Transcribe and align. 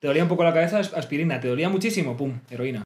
Te 0.00 0.06
dolía 0.08 0.22
un 0.22 0.28
poco 0.28 0.44
la 0.44 0.52
cabeza, 0.54 0.78
as- 0.78 0.94
aspirina. 0.94 1.40
Te 1.40 1.48
dolía 1.48 1.68
muchísimo, 1.68 2.16
pum, 2.16 2.40
heroína. 2.50 2.82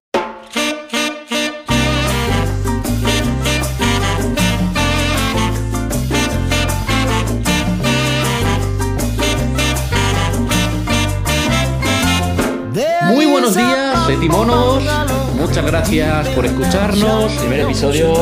Muy 13.07 13.27
buenos 13.27 13.55
días, 13.55 14.07
Setimonos. 14.07 14.83
Muchas 15.39 15.65
gracias 15.65 16.29
por 16.31 16.47
escucharnos. 16.47 17.33
Primer 17.33 17.61
episodio, 17.61 18.15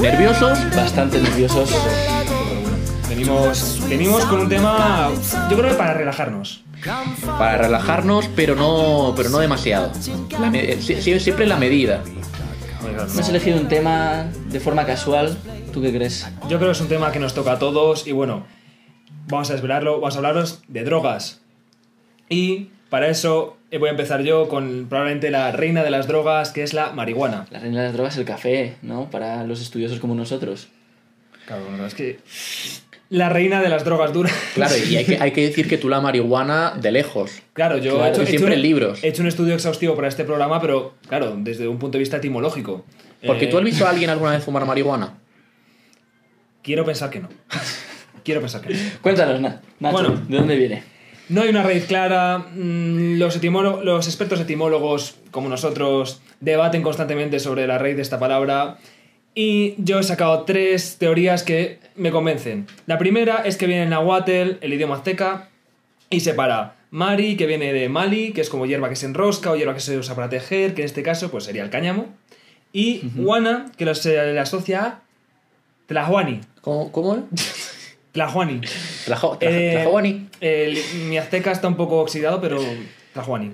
¿Nerviosos? 0.00 0.58
bastante 0.74 1.20
nerviosos. 1.20 1.70
Venimos, 3.18 3.80
venimos 3.88 4.24
con 4.26 4.38
un 4.42 4.48
tema, 4.48 5.10
yo 5.50 5.56
creo 5.58 5.70
que 5.70 5.74
para 5.76 5.92
relajarnos. 5.92 6.62
Para 7.36 7.58
relajarnos, 7.58 8.28
pero 8.36 8.54
no, 8.54 9.12
pero 9.16 9.28
no 9.30 9.40
demasiado. 9.40 9.90
La 10.40 10.48
me- 10.52 10.60
eh, 10.74 10.78
sie- 10.80 10.98
sie- 11.00 11.18
siempre 11.18 11.44
la 11.44 11.56
medida. 11.56 12.04
No- 12.80 13.26
elegido 13.28 13.58
un 13.58 13.66
tema 13.66 14.28
de 14.46 14.60
forma 14.60 14.86
casual. 14.86 15.36
¿Tú 15.72 15.82
qué 15.82 15.92
crees? 15.92 16.28
Yo 16.42 16.58
creo 16.58 16.68
que 16.68 16.70
es 16.70 16.80
un 16.80 16.86
tema 16.86 17.10
que 17.10 17.18
nos 17.18 17.34
toca 17.34 17.50
a 17.54 17.58
todos 17.58 18.06
y 18.06 18.12
bueno, 18.12 18.46
vamos 19.26 19.50
a 19.50 19.54
desvelarlo, 19.54 19.94
vamos 19.98 20.14
a 20.14 20.18
hablaros 20.18 20.62
de 20.68 20.84
drogas. 20.84 21.40
Y 22.28 22.68
para 22.88 23.08
eso 23.08 23.56
voy 23.80 23.88
a 23.88 23.90
empezar 23.90 24.22
yo 24.22 24.48
con 24.48 24.86
probablemente 24.88 25.32
la 25.32 25.50
reina 25.50 25.82
de 25.82 25.90
las 25.90 26.06
drogas, 26.06 26.52
que 26.52 26.62
es 26.62 26.72
la 26.72 26.92
marihuana. 26.92 27.46
La 27.50 27.58
reina 27.58 27.78
de 27.80 27.86
las 27.86 27.94
drogas, 27.94 28.16
el 28.16 28.24
café, 28.24 28.76
¿no? 28.82 29.10
Para 29.10 29.42
los 29.42 29.60
estudiosos 29.60 29.98
como 29.98 30.14
nosotros. 30.14 30.68
Claro, 31.46 31.86
es 31.86 31.94
que 31.94 32.20
la 33.10 33.28
reina 33.28 33.62
de 33.62 33.68
las 33.70 33.84
drogas 33.84 34.12
duras. 34.12 34.32
Claro, 34.54 34.74
y 34.76 34.96
hay 34.96 35.04
que, 35.04 35.18
hay 35.18 35.30
que 35.32 35.46
decir 35.46 35.66
que 35.68 35.78
tú 35.78 35.88
la 35.88 36.00
marihuana 36.00 36.74
de 36.80 36.92
lejos. 36.92 37.40
Claro, 37.54 37.78
yo 37.78 37.94
Claro, 37.96 38.04
he, 38.06 38.10
hecho, 38.10 38.22
he 38.22 38.26
siempre 38.26 38.50
hecho 38.52 38.56
un, 38.58 38.62
libros. 38.62 39.02
he 39.04 39.08
hecho 39.08 39.22
un 39.22 39.28
estudio 39.28 39.54
exhaustivo 39.54 39.94
para 39.96 40.08
este 40.08 40.24
programa, 40.24 40.60
pero 40.60 40.94
claro, 41.08 41.34
desde 41.38 41.66
un 41.68 41.78
punto 41.78 41.96
de 41.96 42.00
vista 42.00 42.18
etimológico. 42.18 42.84
Porque 43.26 43.46
Eh, 43.46 43.48
tú 43.48 43.58
has 43.58 43.64
visto 43.64 43.86
a 43.86 43.90
alguien 43.90 44.10
alguna 44.10 44.32
vez 44.32 44.44
fumar 44.44 44.64
marihuana. 44.66 45.14
Quiero 46.62 46.84
pensar 46.84 47.10
que 47.10 47.20
no. 47.20 47.28
Quiero 48.24 48.40
pensar 48.40 48.60
que 48.60 48.74
no. 48.74 48.80
Cuéntanos, 49.00 49.40
Na- 49.40 49.62
Nacho, 49.80 49.92
Bueno. 49.96 50.22
¿de 50.28 50.36
dónde 50.36 50.56
viene? 50.56 50.82
No 51.30 51.42
hay 51.42 51.48
una 51.50 51.62
raíz 51.62 51.86
clara. 51.86 52.38
mm, 52.38 53.18
Los, 53.18 53.42
los 53.84 54.06
expertos 54.06 54.40
etimólogos, 54.40 55.16
como 55.30 55.48
nosotros, 55.48 56.20
debaten 56.40 56.82
constantemente 56.82 57.38
sobre 57.38 57.66
la 57.66 57.78
raíz 57.78 57.96
de 57.96 58.02
esta 58.02 58.18
palabra. 58.18 58.78
Y 59.40 59.76
yo 59.78 60.00
he 60.00 60.02
sacado 60.02 60.42
tres 60.42 60.96
teorías 60.98 61.44
que 61.44 61.78
me 61.94 62.10
convencen. 62.10 62.66
La 62.86 62.98
primera 62.98 63.42
es 63.44 63.56
que 63.56 63.68
viene 63.68 63.84
en 63.84 63.90
Nahuatl, 63.90 64.56
el 64.60 64.72
idioma 64.72 64.96
azteca, 64.96 65.48
y 66.10 66.18
separa 66.20 66.74
Mari, 66.90 67.36
que 67.36 67.46
viene 67.46 67.72
de 67.72 67.88
Mali, 67.88 68.32
que 68.32 68.40
es 68.40 68.50
como 68.50 68.66
hierba 68.66 68.88
que 68.88 68.96
se 68.96 69.06
enrosca 69.06 69.52
o 69.52 69.56
hierba 69.56 69.74
que 69.74 69.80
se 69.80 69.96
usa 69.96 70.16
para 70.16 70.28
tejer, 70.28 70.74
que 70.74 70.82
en 70.82 70.86
este 70.86 71.04
caso 71.04 71.30
pues 71.30 71.44
sería 71.44 71.62
el 71.62 71.70
cáñamo. 71.70 72.06
Y 72.72 73.02
Huana, 73.16 73.70
que 73.76 73.84
lo- 73.84 73.94
se 73.94 74.10
le 74.32 74.40
asocia 74.40 74.84
a 74.84 75.02
Tlahuani. 75.86 76.40
¿Cómo? 76.60 76.90
cómo? 76.90 77.28
Tlahuani. 78.10 78.60
Tlajo- 79.06 79.38
tla- 79.38 79.48
Eh, 79.50 79.84
el- 80.40 80.78
mi 81.08 81.16
azteca 81.16 81.52
está 81.52 81.68
un 81.68 81.76
poco 81.76 82.00
oxidado, 82.00 82.40
pero 82.40 82.58
Tlajuani. 83.12 83.52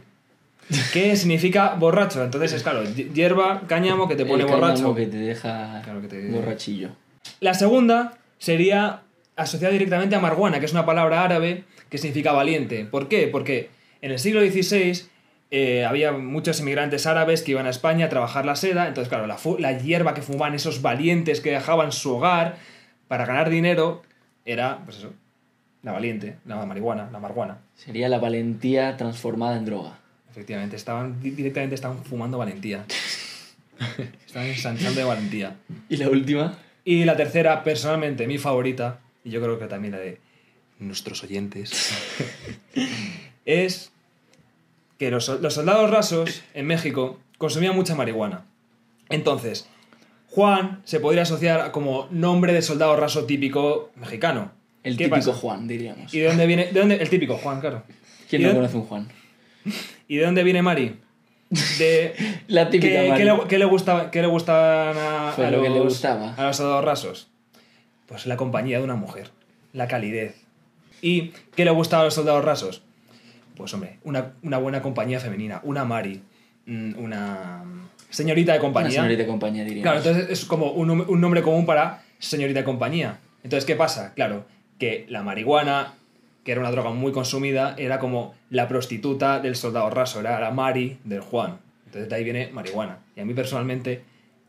Que 0.92 1.16
significa 1.16 1.74
borracho. 1.74 2.22
Entonces 2.24 2.52
es 2.52 2.62
claro, 2.62 2.82
hi- 2.84 3.10
hierba, 3.14 3.62
cáñamo 3.66 4.08
que 4.08 4.16
te 4.16 4.24
pone 4.24 4.44
El 4.44 4.50
borracho. 4.50 4.94
que 4.94 5.06
te 5.06 5.16
deja 5.18 5.80
Claro 5.84 6.00
que 6.00 6.08
te- 6.08 6.28
borrachillo. 6.30 6.90
La 7.40 7.54
segunda 7.54 8.18
sería 8.38 9.02
asociada 9.36 9.72
directamente 9.72 10.14
a 10.16 10.20
marguana, 10.20 10.60
que 10.60 10.66
es 10.66 10.72
una 10.72 10.86
palabra 10.86 11.22
árabe 11.24 11.64
que 11.88 11.98
significa 11.98 12.32
valiente. 12.32 12.84
¿Por 12.84 13.08
qué? 13.08 13.28
Porque 13.28 13.70
en 14.02 14.10
el 14.12 14.18
siglo 14.18 14.40
XVI 14.40 15.06
eh, 15.50 15.84
había 15.84 16.12
muchos 16.12 16.58
inmigrantes 16.60 17.06
árabes 17.06 17.42
que 17.42 17.52
iban 17.52 17.66
a 17.66 17.70
España 17.70 18.06
a 18.06 18.08
trabajar 18.08 18.44
la 18.44 18.56
seda. 18.56 18.88
Entonces, 18.88 19.08
claro, 19.08 19.26
la, 19.26 19.72
hierba 19.78 20.14
que 20.14 20.22
fumaban 20.22 20.54
esos 20.54 20.82
valientes 20.82 21.40
que 21.40 21.50
dejaban 21.52 21.92
su 21.92 22.16
hogar 22.16 22.56
para 23.08 23.26
ganar 23.26 23.50
dinero 23.50 24.02
era, 24.44 24.80
pues 24.84 24.98
eso, 24.98 25.12
la 25.82 25.92
valiente, 25.92 26.36
la 26.46 26.64
marihuana, 26.66 27.08
la 27.12 27.18
marguana. 27.20 27.58
Sería 27.74 28.08
la 28.08 28.18
valentía 28.18 28.96
transformada 28.96 29.56
en 29.56 29.64
droga. 29.64 29.98
Efectivamente, 30.34 30.74
estaban 30.74 31.20
di- 31.22 31.30
directamente 31.30 31.76
estaban 31.76 32.02
fumando 32.04 32.38
valentía. 32.38 32.84
estaban 34.26 34.48
ensanchando 34.48 34.98
de 34.98 35.04
valentía. 35.04 35.56
¿Y 35.88 35.96
la 35.96 36.08
última? 36.08 36.58
Y 36.84 37.04
la 37.04 37.16
tercera, 37.16 37.62
personalmente, 37.62 38.26
mi 38.26 38.38
favorita, 38.38 38.98
y 39.24 39.30
yo 39.30 39.40
creo 39.40 39.58
que 39.60 39.66
también 39.66 39.92
la 39.92 39.98
de 39.98 40.18
nuestros 40.80 41.22
oyentes, 41.22 41.92
es 43.44 43.92
que 44.98 45.10
los, 45.10 45.24
sol- 45.24 45.38
los 45.42 45.54
soldados 45.54 45.90
rasos 45.90 46.42
en 46.54 46.66
México 46.66 47.20
consumían 47.38 47.74
mucha 47.74 47.94
marihuana. 47.94 48.44
Entonces, 49.08 49.68
Juan 50.30 50.82
se 50.84 50.98
podría 51.00 51.22
asociar 51.22 51.70
como 51.70 52.08
nombre 52.10 52.52
de 52.52 52.62
soldado 52.62 52.96
raso 52.96 53.24
típico 53.24 53.92
mexicano. 53.96 54.50
El 54.82 54.96
¿Qué 54.96 55.04
típico 55.04 55.26
pasa? 55.30 55.32
Juan, 55.40 55.68
diríamos. 55.68 56.12
¿Y 56.12 56.20
de 56.20 56.26
dónde 56.26 56.46
viene? 56.46 56.66
¿De 56.72 56.80
dónde? 56.80 56.96
El 56.96 57.08
típico 57.08 57.36
Juan, 57.38 57.60
claro. 57.60 57.82
¿Quién 58.28 58.42
¿Y 58.42 58.44
no 58.46 58.54
conoce 58.54 58.76
un 58.76 58.82
Juan? 58.84 59.08
¿Y 60.08 60.16
de 60.16 60.24
dónde 60.24 60.42
viene 60.42 60.62
Mari? 60.62 60.98
De, 61.78 62.14
La 62.48 62.68
típica 62.70 63.02
¿Qué, 63.02 63.08
Mari. 63.08 63.20
qué 63.20 63.30
le, 63.30 63.38
qué 63.48 63.58
le 63.58 63.64
gustaba, 63.64 64.10
qué 64.10 64.20
le 64.22 64.26
gustaban 64.28 64.96
a, 64.98 65.32
Fue 65.34 65.46
a 65.46 65.50
lo 65.50 65.62
que 65.62 65.68
le 65.68 65.76
los- 65.76 65.84
gustaba. 65.84 66.34
a 66.34 66.42
los 66.44 66.56
soldados 66.56 66.84
rasos? 66.84 67.28
Pues 68.06 68.26
la 68.26 68.36
compañía 68.36 68.78
de 68.78 68.84
una 68.84 68.96
mujer, 68.96 69.30
la 69.72 69.88
calidez. 69.88 70.36
¿Y 71.02 71.32
qué 71.54 71.64
le 71.64 71.70
gustaba 71.70 72.02
a 72.02 72.04
los 72.06 72.14
soldados 72.14 72.44
rasos? 72.44 72.82
Pues 73.56 73.72
hombre, 73.74 73.98
una, 74.04 74.32
una 74.42 74.58
buena 74.58 74.82
compañía 74.82 75.20
femenina, 75.20 75.60
una 75.64 75.84
Mari, 75.84 76.22
mm, 76.66 76.98
una 76.98 77.62
señorita 78.10 78.52
de 78.52 78.58
Una 78.58 78.64
compañía. 78.66 78.90
señorita 78.92 79.22
de 79.22 79.28
compañía, 79.28 79.64
diríamos. 79.64 79.82
Claro, 79.82 79.98
entonces 79.98 80.30
es 80.40 80.44
como 80.46 80.72
un, 80.72 80.90
un 80.90 81.20
nombre 81.20 81.42
común 81.42 81.66
para 81.66 82.02
señorita 82.18 82.60
de 82.60 82.64
compañía. 82.64 83.18
Entonces, 83.42 83.64
¿qué 83.64 83.76
pasa? 83.76 84.12
Claro, 84.14 84.44
que 84.78 85.06
la 85.08 85.22
marihuana, 85.22 85.94
que 86.44 86.52
era 86.52 86.60
una 86.60 86.70
droga 86.70 86.90
muy 86.90 87.12
consumida, 87.12 87.74
era 87.78 87.98
como 87.98 88.34
la 88.50 88.68
prostituta 88.68 89.40
del 89.40 89.56
soldado 89.56 89.90
raso, 89.90 90.20
era 90.20 90.38
la 90.38 90.50
Mari 90.50 90.98
del 91.04 91.20
Juan. 91.20 91.58
Entonces 91.86 92.08
de 92.08 92.16
ahí 92.16 92.24
viene 92.24 92.50
marihuana. 92.52 92.98
Y 93.16 93.20
a 93.20 93.24
mí 93.24 93.34
personalmente 93.34 94.02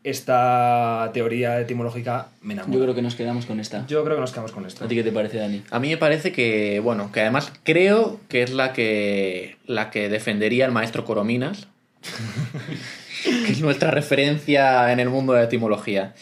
esta 0.06 1.10
teoría 1.12 1.60
etimológica 1.60 2.28
me 2.42 2.54
enamora. 2.54 2.74
Yo 2.74 2.82
creo 2.82 2.94
que 2.94 3.02
nos 3.02 3.16
quedamos 3.16 3.44
con 3.44 3.58
esta. 3.58 3.84
Yo 3.88 4.04
creo 4.04 4.16
que 4.16 4.20
nos 4.20 4.30
quedamos 4.30 4.52
con 4.52 4.64
esto. 4.64 4.84
¿A 4.84 4.88
ti 4.88 4.94
qué 4.94 5.02
te 5.02 5.10
parece, 5.10 5.38
Dani? 5.38 5.62
A 5.70 5.80
mí 5.80 5.88
me 5.88 5.96
parece 5.96 6.30
que, 6.30 6.78
bueno, 6.78 7.10
que 7.10 7.22
además 7.22 7.52
creo 7.64 8.20
que 8.28 8.44
es 8.44 8.52
la 8.52 8.72
que, 8.72 9.56
la 9.66 9.90
que 9.90 10.08
defendería 10.08 10.64
el 10.64 10.70
maestro 10.70 11.04
Corominas, 11.04 11.66
que 13.24 13.52
es 13.52 13.60
nuestra 13.60 13.90
referencia 13.90 14.92
en 14.92 15.00
el 15.00 15.08
mundo 15.08 15.32
de 15.32 15.40
la 15.40 15.46
etimología. 15.46 16.14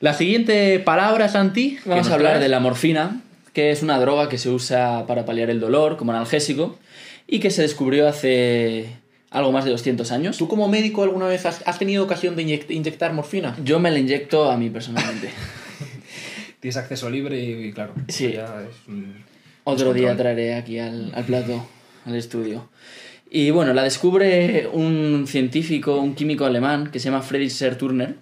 La 0.00 0.14
siguiente 0.14 0.80
palabra, 0.80 1.28
Santi. 1.28 1.78
Vamos 1.84 2.10
a 2.10 2.14
hablar 2.14 2.32
traes. 2.32 2.42
de 2.42 2.48
la 2.48 2.58
morfina, 2.58 3.20
que 3.52 3.70
es 3.70 3.82
una 3.82 3.98
droga 3.98 4.28
que 4.28 4.38
se 4.38 4.48
usa 4.50 5.06
para 5.06 5.24
paliar 5.24 5.50
el 5.50 5.60
dolor 5.60 5.96
como 5.96 6.12
analgésico 6.12 6.78
y 7.26 7.38
que 7.40 7.50
se 7.50 7.62
descubrió 7.62 8.08
hace 8.08 8.88
algo 9.30 9.52
más 9.52 9.64
de 9.64 9.70
200 9.70 10.10
años. 10.12 10.38
¿Tú 10.38 10.48
como 10.48 10.68
médico 10.68 11.02
alguna 11.02 11.26
vez 11.26 11.46
has, 11.46 11.62
has 11.66 11.78
tenido 11.78 12.04
ocasión 12.04 12.36
de 12.36 12.44
inyect- 12.44 12.70
inyectar 12.70 13.12
morfina? 13.12 13.56
Yo 13.64 13.78
me 13.78 13.90
la 13.90 13.98
inyecto 13.98 14.50
a 14.50 14.56
mí 14.56 14.70
personalmente. 14.70 15.30
Tienes 16.60 16.76
acceso 16.76 17.10
libre 17.10 17.38
y, 17.42 17.66
y 17.68 17.72
claro. 17.72 17.94
Sí. 18.08 18.26
eso 18.26 18.34
ya 18.36 18.62
es 18.62 18.88
un 18.88 19.14
Otro 19.64 19.92
día 19.92 20.16
traeré 20.16 20.54
aquí 20.54 20.78
al, 20.78 21.12
al 21.14 21.24
plato, 21.24 21.66
al 22.06 22.14
estudio. 22.16 22.68
Y 23.30 23.50
bueno, 23.50 23.72
la 23.72 23.82
descubre 23.82 24.68
un 24.72 25.24
científico, 25.26 25.96
un 25.98 26.14
químico 26.14 26.44
alemán 26.44 26.90
que 26.92 26.98
se 27.00 27.06
llama 27.06 27.22
Friedrich 27.22 27.50
Serturner. 27.52 28.16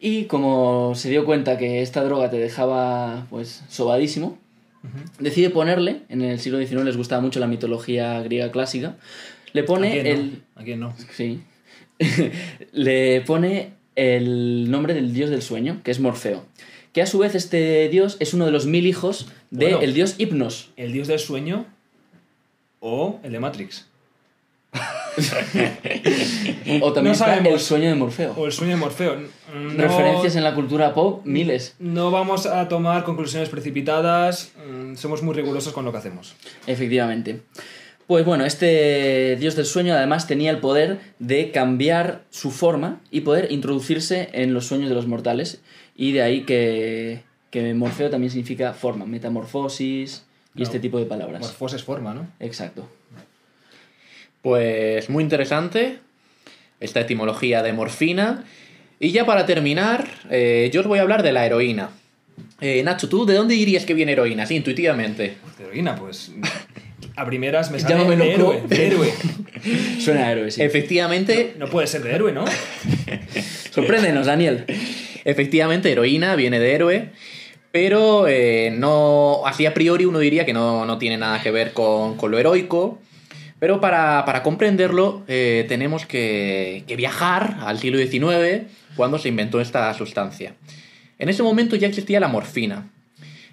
Y 0.00 0.24
como 0.24 0.94
se 0.94 1.10
dio 1.10 1.26
cuenta 1.26 1.58
que 1.58 1.82
esta 1.82 2.02
droga 2.02 2.30
te 2.30 2.38
dejaba 2.38 3.26
pues 3.28 3.62
sobadísimo, 3.68 4.38
decide 5.18 5.50
ponerle, 5.50 6.00
en 6.08 6.22
el 6.22 6.40
siglo 6.40 6.58
XIX 6.58 6.84
les 6.84 6.96
gustaba 6.96 7.20
mucho 7.20 7.38
la 7.38 7.46
mitología 7.46 8.20
griega 8.22 8.50
clásica, 8.50 8.96
le 9.52 9.60
¿A 9.60 9.66
pone 9.66 9.92
quién 9.92 10.06
el... 10.06 10.30
no? 10.32 10.38
¿A 10.54 10.64
quién 10.64 10.80
no? 10.80 10.94
Sí. 11.12 11.42
le 12.72 13.20
pone 13.20 13.74
el 13.94 14.70
nombre 14.70 14.94
del 14.94 15.12
dios 15.12 15.28
del 15.28 15.42
sueño, 15.42 15.82
que 15.84 15.90
es 15.90 16.00
Morfeo. 16.00 16.46
Que 16.94 17.02
a 17.02 17.06
su 17.06 17.18
vez 17.18 17.34
este 17.34 17.88
dios 17.90 18.16
es 18.20 18.32
uno 18.32 18.46
de 18.46 18.52
los 18.52 18.66
mil 18.66 18.86
hijos 18.86 19.28
del 19.50 19.74
Bueno. 19.74 19.92
dios 19.92 20.14
Hipnos. 20.16 20.70
¿El 20.76 20.92
dios 20.92 21.08
del 21.08 21.18
sueño 21.18 21.66
o 22.80 23.20
el 23.22 23.32
de 23.32 23.40
Matrix? 23.40 23.89
O 26.80 26.92
también 26.92 27.04
No 27.04 27.12
está 27.12 27.26
sabemos. 27.26 27.52
el 27.54 27.60
sueño 27.60 27.88
de 27.88 27.94
Morfeo. 27.94 28.34
O 28.36 28.46
el 28.46 28.52
sueño 28.52 28.74
de 28.74 28.80
Morfeo. 28.80 29.16
No- 29.54 29.82
Referencias 29.82 30.36
en 30.36 30.44
la 30.44 30.54
cultura 30.54 30.94
pop, 30.94 31.24
miles. 31.24 31.74
No 31.78 32.10
vamos 32.10 32.46
a 32.46 32.68
tomar 32.68 33.04
conclusiones 33.04 33.48
precipitadas, 33.48 34.52
mm, 34.68 34.94
somos 34.96 35.22
muy 35.22 35.34
rigurosos 35.34 35.72
con 35.72 35.84
lo 35.84 35.92
que 35.92 35.98
hacemos. 35.98 36.34
Efectivamente. 36.66 37.40
Pues 38.06 38.24
bueno, 38.24 38.44
este 38.44 39.36
dios 39.38 39.54
del 39.54 39.66
sueño 39.66 39.94
además 39.94 40.26
tenía 40.26 40.50
el 40.50 40.58
poder 40.58 40.98
de 41.20 41.52
cambiar 41.52 42.22
su 42.30 42.50
forma 42.50 43.00
y 43.12 43.20
poder 43.20 43.52
introducirse 43.52 44.30
en 44.32 44.52
los 44.52 44.66
sueños 44.66 44.88
de 44.88 44.94
los 44.96 45.06
mortales. 45.06 45.60
Y 45.94 46.12
de 46.12 46.22
ahí 46.22 46.40
que, 46.42 47.22
que 47.50 47.72
Morfeo 47.74 48.10
también 48.10 48.30
significa 48.32 48.72
forma, 48.72 49.06
metamorfosis 49.06 50.24
y 50.56 50.62
este 50.64 50.80
tipo 50.80 50.98
de 50.98 51.04
palabras. 51.04 51.40
Morfos 51.42 51.74
es 51.74 51.84
forma, 51.84 52.12
¿no? 52.14 52.26
Exacto. 52.40 52.88
Pues 54.42 55.10
muy 55.10 55.22
interesante 55.22 55.98
esta 56.80 57.00
etimología 57.00 57.62
de 57.62 57.72
morfina. 57.72 58.44
Y 58.98 59.12
ya 59.12 59.24
para 59.26 59.46
terminar, 59.46 60.06
eh, 60.30 60.70
yo 60.72 60.80
os 60.80 60.86
voy 60.86 60.98
a 60.98 61.02
hablar 61.02 61.22
de 61.22 61.32
la 61.32 61.44
heroína. 61.46 61.90
Eh, 62.60 62.82
Nacho, 62.82 63.08
¿tú 63.08 63.26
de 63.26 63.34
dónde 63.34 63.54
dirías 63.54 63.84
que 63.84 63.94
viene 63.94 64.12
heroína? 64.12 64.46
Sí, 64.46 64.56
intuitivamente. 64.56 65.36
Heroína, 65.58 65.96
pues. 65.96 66.32
A 67.16 67.26
primeras 67.26 67.70
me 67.70 67.78
sale 67.80 68.04
de 68.04 68.16
loco. 68.16 68.52
héroe. 68.54 68.62
De 68.66 68.86
héroe. 68.86 69.12
Suena 70.00 70.26
a 70.28 70.32
héroe, 70.32 70.50
sí. 70.50 70.62
Efectivamente, 70.62 71.54
No 71.58 71.66
puede 71.66 71.86
ser 71.86 72.02
de 72.02 72.12
héroe, 72.14 72.32
¿no? 72.32 72.44
Sorpréndenos, 73.70 74.26
Daniel. 74.26 74.64
efectivamente, 75.24 75.92
heroína 75.92 76.34
viene 76.36 76.58
de 76.58 76.74
héroe. 76.74 77.08
Pero 77.72 78.26
eh, 78.26 78.72
no. 78.76 79.42
Así 79.46 79.64
a 79.66 79.74
priori 79.74 80.04
uno 80.04 80.18
diría 80.18 80.44
que 80.44 80.52
no, 80.52 80.84
no 80.86 80.98
tiene 80.98 81.16
nada 81.18 81.40
que 81.42 81.50
ver 81.50 81.72
con, 81.72 82.16
con 82.16 82.30
lo 82.30 82.38
heroico. 82.38 82.98
Pero 83.60 83.80
para, 83.80 84.24
para 84.24 84.42
comprenderlo, 84.42 85.22
eh, 85.28 85.64
tenemos 85.68 86.06
que, 86.06 86.82
que 86.88 86.96
viajar 86.96 87.58
al 87.60 87.78
siglo 87.78 87.98
XIX, 87.98 88.66
cuando 88.96 89.18
se 89.18 89.28
inventó 89.28 89.60
esta 89.60 89.94
sustancia. 89.94 90.54
En 91.18 91.28
ese 91.28 91.42
momento 91.42 91.76
ya 91.76 91.86
existía 91.86 92.18
la 92.18 92.28
morfina. 92.28 92.90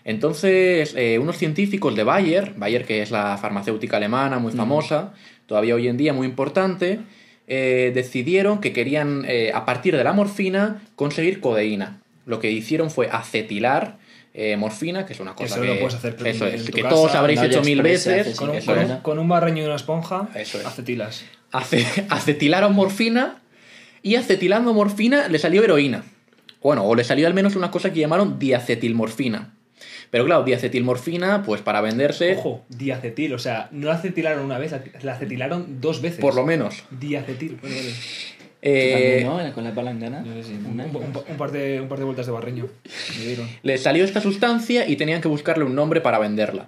Entonces, 0.08 0.96
eh, 0.96 1.20
unos 1.20 1.38
científicos 1.38 1.94
de 1.94 2.04
Bayer, 2.04 2.54
Bayer 2.56 2.86
que 2.86 3.02
es 3.02 3.12
la 3.12 3.38
farmacéutica 3.38 3.98
alemana 3.98 4.40
muy 4.40 4.54
famosa, 4.54 5.14
todavía 5.48 5.76
hoy 5.76 5.90
en 5.90 5.98
día 5.98 6.14
muy 6.14 6.26
importante, 6.26 7.00
eh, 7.46 7.92
decidieron 7.94 8.62
que 8.62 8.72
querían, 8.72 9.26
eh, 9.28 9.52
a 9.54 9.66
partir 9.66 9.98
de 9.98 10.06
la 10.06 10.14
morfina, 10.14 10.82
conseguir 10.96 11.42
codeína. 11.42 12.02
Lo 12.26 12.40
que 12.40 12.52
hicieron 12.52 12.90
fue 12.90 13.10
acetilar 13.12 13.98
eh, 14.40 14.56
morfina, 14.56 15.04
que 15.06 15.14
es 15.14 15.20
una 15.20 15.34
cosa 15.34 15.56
Eso 15.56 15.62
que, 15.64 15.68
lo 15.68 15.80
puedes 15.80 15.96
hacer 15.96 16.16
eso 16.28 16.46
en 16.48 16.54
es, 16.54 16.66
tu 16.66 16.72
que 16.72 16.84
casa, 16.84 16.94
todos 16.96 17.16
habréis 17.16 17.42
hecho 17.42 17.64
mil 17.64 17.82
veces. 17.82 18.36
Con 18.38 18.52
un, 18.52 18.62
con 18.62 18.78
es. 18.80 18.90
un- 18.92 18.98
con 19.02 19.18
un 19.20 19.28
barreño 19.28 19.64
y 19.64 19.66
una 19.66 19.76
esponja, 19.76 20.30
Eso 20.36 20.60
es. 20.60 20.66
acetilas. 20.66 21.26
Ace- 21.52 22.06
acetilaron 22.10 22.74
morfina 22.76 23.42
y 24.04 24.16
acetilando 24.16 24.74
morfina 24.76 25.28
le 25.28 25.40
salió 25.40 25.64
heroína. 25.64 26.04
Bueno, 26.62 26.84
o 26.86 26.94
le 26.96 27.04
salió 27.04 27.26
al 27.28 27.34
menos 27.34 27.56
una 27.56 27.72
cosa 27.72 27.92
que 27.92 28.00
llamaron 28.00 28.38
diacetilmorfina. 28.40 29.54
Pero 30.12 30.26
claro, 30.26 30.44
diacetilmorfina, 30.44 31.44
pues 31.44 31.62
para 31.62 31.82
venderse, 31.82 32.36
Ojo, 32.38 32.64
diacetil. 32.70 33.34
O 33.34 33.40
sea, 33.40 33.68
no 33.72 33.88
la 33.88 33.96
acetilaron 33.96 34.46
una 34.46 34.58
vez, 34.58 34.74
la 35.02 35.14
acetilaron 35.14 35.82
dos 35.82 36.02
veces. 36.02 36.20
por 36.20 36.36
lo 36.36 36.46
menos. 36.46 36.84
Diacetil. 36.92 37.58
Vale. 37.62 37.76
Eh, 38.68 39.22
También, 39.24 39.48
¿no? 39.48 39.54
Con 39.54 39.64
la 39.64 39.74
palangana. 39.74 40.24
Sé, 40.24 40.54
un, 40.54 40.80
un- 40.80 41.24
un 41.30 41.38
par 41.38 41.52
de, 41.52 41.80
un 41.82 41.88
par 41.88 42.00
de 42.00 42.06
vueltas 42.06 42.26
de 42.26 42.32
barreño. 42.32 42.66
Les 43.64 43.82
salió 43.82 44.04
esta 44.04 44.22
sustancia 44.22 44.88
y 44.88 44.96
tenían 44.96 45.22
que 45.22 45.28
buscarle 45.28 45.64
un 45.64 45.76
nombre 45.76 46.02
para 46.02 46.20
venderla. 46.20 46.68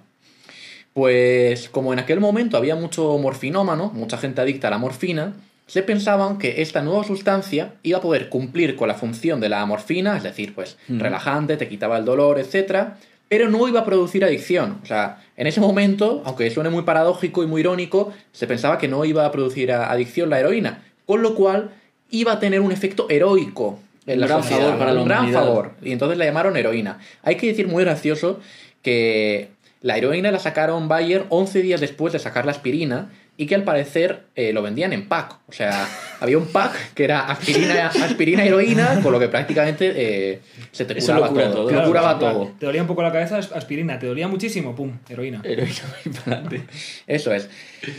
Pues 0.92 1.68
como 1.68 1.92
en 1.92 1.98
aquel 2.00 2.18
momento 2.20 2.56
había 2.56 2.74
mucho 2.74 3.16
morfinómano, 3.18 3.90
mucha 3.94 4.18
gente 4.18 4.40
adicta 4.40 4.68
a 4.68 4.70
la 4.70 4.78
morfina, 4.78 5.34
se 5.66 5.84
pensaban 5.84 6.38
que 6.38 6.62
esta 6.62 6.82
nueva 6.82 7.04
sustancia 7.04 7.74
iba 7.84 7.98
a 7.98 8.00
poder 8.00 8.28
cumplir 8.28 8.74
con 8.74 8.88
la 8.88 8.94
función 8.94 9.40
de 9.40 9.48
la 9.48 9.64
morfina, 9.66 10.16
es 10.16 10.24
decir, 10.24 10.52
pues 10.52 10.76
relajante, 10.88 11.56
te 11.56 11.68
quitaba 11.68 11.96
el 11.96 12.04
dolor, 12.04 12.40
etc., 12.40 12.88
pero 13.28 13.48
no 13.48 13.68
iba 13.68 13.80
a 13.80 13.84
producir 13.84 14.24
adicción. 14.24 14.78
O 14.82 14.86
sea, 14.86 15.22
en 15.36 15.46
ese 15.46 15.60
momento, 15.60 16.22
aunque 16.24 16.50
suene 16.50 16.70
muy 16.70 16.82
paradójico 16.82 17.44
y 17.44 17.46
muy 17.46 17.60
irónico, 17.60 18.12
se 18.32 18.48
pensaba 18.48 18.76
que 18.78 18.88
no 18.88 19.04
iba 19.04 19.24
a 19.24 19.30
producir 19.30 19.70
adicción 19.70 20.28
la 20.30 20.40
heroína, 20.40 20.82
con 21.06 21.22
lo 21.22 21.36
cual 21.36 21.70
iba 22.10 22.32
a 22.32 22.40
tener 22.40 22.60
un 22.60 22.72
efecto 22.72 23.06
heroico 23.08 23.78
en 24.06 24.20
la 24.20 24.26
gran 24.26 24.42
sociedad, 24.42 24.62
favor 24.62 24.78
para 24.78 24.92
la 24.92 25.00
un 25.02 25.08
gran 25.08 25.20
humanidad. 25.20 25.44
favor. 25.44 25.72
Y 25.82 25.92
entonces 25.92 26.18
la 26.18 26.24
llamaron 26.24 26.56
heroína. 26.56 26.98
Hay 27.22 27.36
que 27.36 27.46
decir 27.46 27.68
muy 27.68 27.84
gracioso 27.84 28.40
que 28.82 29.50
la 29.82 29.96
heroína 29.96 30.30
la 30.30 30.38
sacaron 30.38 30.88
Bayer 30.88 31.26
11 31.28 31.62
días 31.62 31.80
después 31.80 32.12
de 32.12 32.18
sacar 32.18 32.44
la 32.44 32.52
aspirina 32.52 33.10
y 33.40 33.46
que 33.46 33.54
al 33.54 33.64
parecer 33.64 34.24
eh, 34.34 34.52
lo 34.52 34.60
vendían 34.60 34.92
en 34.92 35.08
pack. 35.08 35.36
O 35.48 35.52
sea, 35.52 35.88
había 36.20 36.36
un 36.36 36.48
pack 36.48 36.92
que 36.92 37.04
era 37.04 37.20
aspirina, 37.20 37.86
aspirina 37.86 38.44
heroína, 38.44 39.00
con 39.02 39.12
lo 39.12 39.18
que 39.18 39.28
prácticamente 39.28 39.92
eh, 39.96 40.40
se 40.72 40.84
te 40.84 40.94
curaba 40.96 41.28
lo 41.30 41.50
todo. 41.50 41.66
Te 41.66 41.82
curaba 41.82 42.18
todo. 42.18 42.52
Dolía 42.60 42.82
un 42.82 42.86
poco 42.86 43.02
la 43.02 43.10
cabeza, 43.10 43.38
as- 43.38 43.50
aspirina. 43.52 43.98
Te 43.98 44.06
dolía 44.08 44.28
muchísimo, 44.28 44.74
pum, 44.76 44.92
heroína. 45.08 45.40
Adelante. 45.40 46.64
Eso 47.06 47.32
es. 47.32 47.48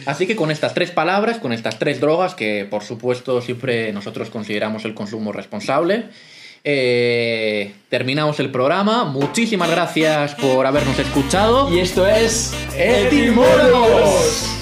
Así 0.06 0.28
que 0.28 0.36
con 0.36 0.52
estas 0.52 0.76
tres 0.76 0.92
palabras, 0.92 1.40
con 1.40 1.54
estas 1.54 1.80
tres 1.80 2.00
drogas, 2.00 2.36
que 2.36 2.68
por 2.70 2.84
supuesto 2.84 3.42
siempre 3.42 3.92
nosotros 3.94 4.30
consideramos 4.30 4.86
el 4.86 4.94
consumo 4.94 5.32
responsable, 5.32 6.04
eh, 6.64 7.74
terminamos 7.90 8.40
el 8.40 8.52
programa. 8.52 9.06
Muchísimas 9.06 9.72
gracias 9.72 10.36
por 10.36 10.68
habernos 10.68 11.00
escuchado. 11.00 11.74
Y 11.76 11.80
esto 11.80 12.06
es. 12.08 12.54
¡Etimólogos! 12.78 14.61